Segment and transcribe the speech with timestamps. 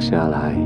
[0.00, 0.56] 下来，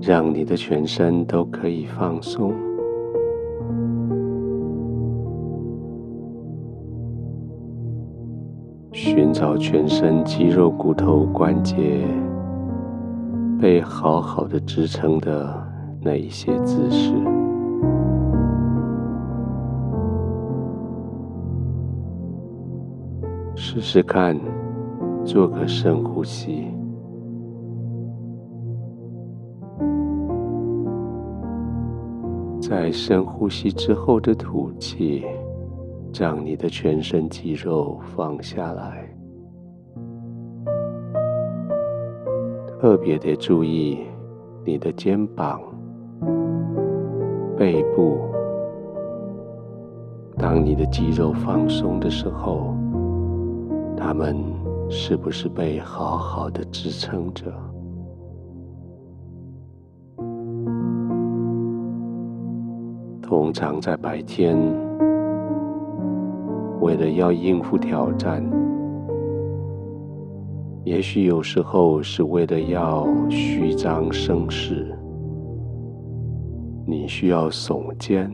[0.00, 2.54] 让你的全身都可以放松。
[8.92, 12.04] 寻找全身肌肉、骨头、关节
[13.60, 15.54] 被好好的支撑的
[16.00, 17.12] 那一些姿势。
[23.54, 24.36] 试试看，
[25.28, 26.64] 做个深呼吸，
[32.62, 35.22] 在深呼吸之后的吐气。
[36.18, 39.14] 让你的全身肌肉放下来，
[42.66, 43.98] 特别的注意
[44.64, 45.60] 你的肩膀、
[47.58, 48.18] 背部。
[50.38, 52.74] 当你的肌肉放松的时候，
[53.94, 54.34] 它们
[54.90, 57.52] 是不是被好好的支撑着？
[63.22, 64.56] 通常在白天。
[66.80, 68.42] 为了要应付挑战，
[70.84, 74.96] 也许有时候是为了要虚张声势，
[76.86, 78.32] 你需要耸肩，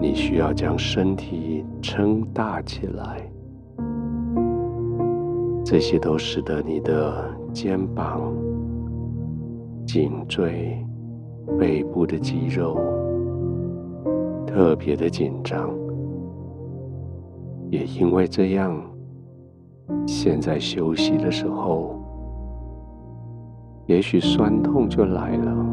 [0.00, 3.27] 你需要将身体撑大起来，
[5.70, 8.32] 这些都使得你的肩膀、
[9.86, 10.82] 颈椎、
[11.58, 12.78] 背部的肌肉
[14.46, 15.68] 特别的紧张。
[17.68, 18.80] 也因为这样，
[20.06, 22.00] 现在休息的时候，
[23.84, 25.66] 也许酸痛就来了，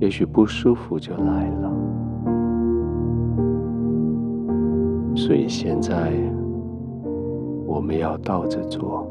[0.00, 1.72] 也许不舒服就来了。
[5.16, 6.12] 所以现在
[7.72, 9.10] 我们要倒着做，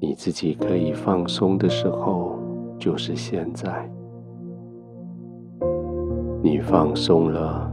[0.00, 2.36] 你自己可以放松的时候，
[2.76, 3.88] 就是现在。
[6.42, 7.72] 你放松了，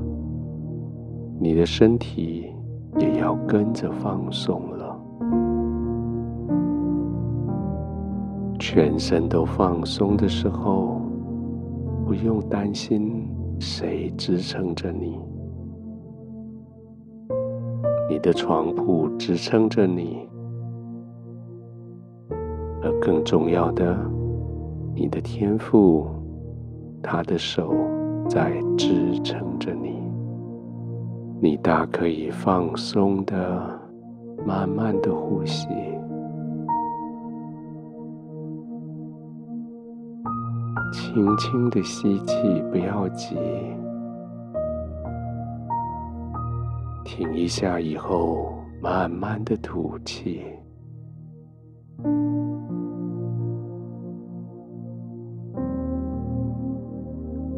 [1.40, 2.54] 你的身体
[3.00, 4.96] 也要跟着放松了。
[8.60, 11.02] 全身都放松的时候，
[12.06, 13.28] 不用担心
[13.60, 15.18] 谁支撑着你，
[18.10, 20.28] 你的床铺支撑着你，
[22.82, 23.98] 而更重要的，
[24.96, 26.08] 你的天父，
[27.02, 27.74] 他的手。
[28.30, 30.04] 在支撑着你，
[31.40, 33.80] 你大可以放松的、
[34.46, 35.66] 慢慢的呼吸，
[40.92, 43.38] 轻轻的吸气，不要急，
[47.18, 50.44] 停一下以后，慢慢的吐气。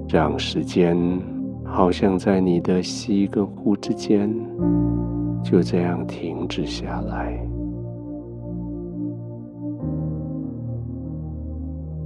[0.07, 0.97] 让时间
[1.65, 4.33] 好像在你的吸跟呼之间，
[5.43, 7.37] 就这样停止下来。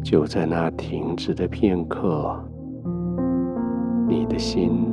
[0.04, 2.36] 就在那停止的片刻，
[4.08, 4.92] 你的心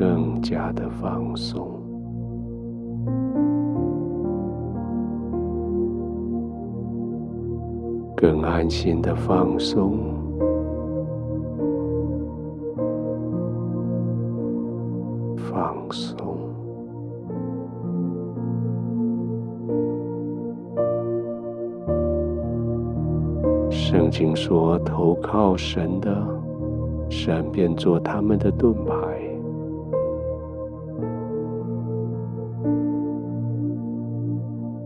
[0.00, 1.68] 更加的放松，
[8.16, 9.98] 更安心的放松。
[15.36, 16.38] 放松
[23.68, 26.26] 圣经说：“投靠神的，
[27.10, 28.94] 神便做他们的盾牌。”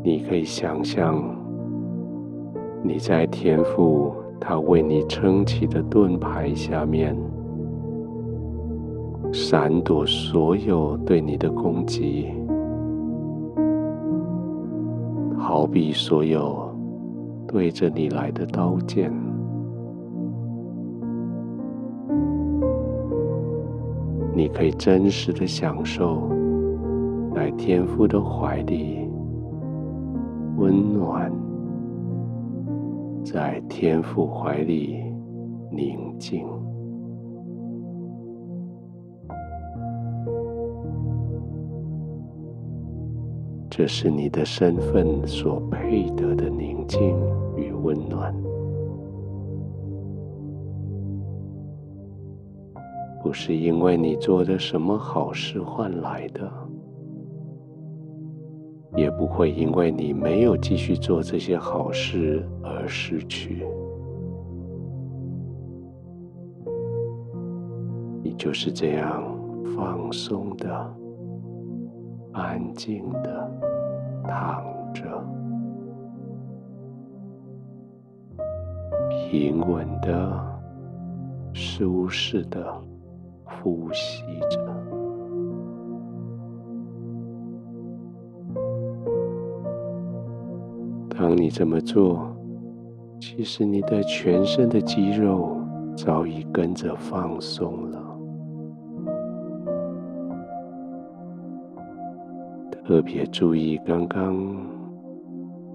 [0.06, 1.24] 你可以想象，
[2.82, 7.16] 你在天父他为你撑起的盾牌下面，
[9.32, 12.28] 闪躲所有对你的攻击，
[15.38, 16.62] 逃避所有。
[17.46, 19.12] 对着你来的刀剑，
[24.34, 26.28] 你可以真实的享受
[27.32, 29.03] 在天父的怀里
[30.56, 31.32] 温暖，
[33.24, 35.02] 在天父怀里
[35.70, 36.46] 宁静。
[43.68, 47.00] 这是你的身份所配得的宁静
[47.56, 48.32] 与温暖。
[53.20, 56.48] 不是因为你做的什么好事换来的，
[58.96, 63.66] 也不会因为你没有继续做这些好事而失去。
[68.22, 69.22] 你就是这样
[69.76, 70.94] 放松的、
[72.32, 73.50] 安静的
[74.26, 75.02] 躺着，
[79.10, 80.60] 平稳的、
[81.52, 82.64] 舒适的
[83.44, 84.63] 呼吸着。
[91.26, 92.36] 当你这么做，
[93.18, 95.56] 其实你的全身的肌肉
[95.96, 98.18] 早已跟着放松了。
[102.70, 104.54] 特别注意刚刚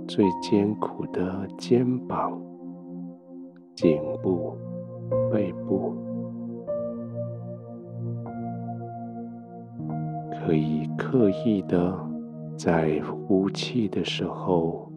[0.07, 2.39] 最艰苦的肩膀、
[3.73, 4.53] 颈部、
[5.31, 5.95] 背部，
[10.45, 11.97] 可以刻意的
[12.55, 14.88] 在呼气的时候，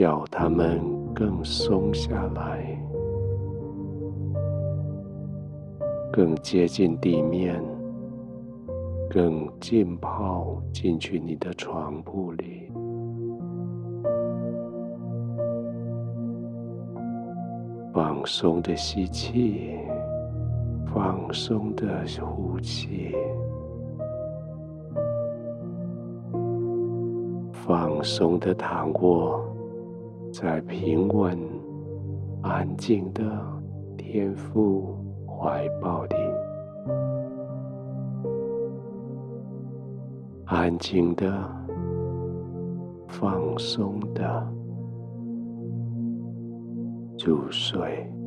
[0.00, 0.80] 叫他们
[1.14, 2.82] 更松下来，
[6.10, 7.62] 更接近地面。
[9.10, 12.72] 更浸泡进去你的床铺里，
[17.92, 19.76] 放松的吸气，
[20.94, 23.14] 放松的呼气，
[27.52, 29.44] 放松的躺卧
[30.32, 31.36] 在平稳、
[32.42, 33.22] 安静的
[33.96, 34.96] 天父
[35.26, 36.14] 怀抱里。
[40.44, 41.32] 安静的、
[43.08, 44.46] 放松的
[47.24, 48.19] 入睡。